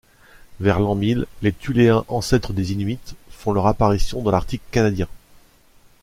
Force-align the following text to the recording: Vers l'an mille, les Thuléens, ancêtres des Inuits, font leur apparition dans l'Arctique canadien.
Vers 0.59 0.79
l'an 0.79 0.95
mille, 0.95 1.27
les 1.43 1.51
Thuléens, 1.53 2.05
ancêtres 2.07 2.53
des 2.53 2.71
Inuits, 2.73 3.13
font 3.29 3.51
leur 3.53 3.67
apparition 3.67 4.23
dans 4.23 4.31
l'Arctique 4.31 4.63
canadien. 4.71 5.07